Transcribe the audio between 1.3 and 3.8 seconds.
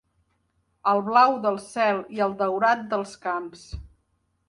del cel i el daurat dels camps.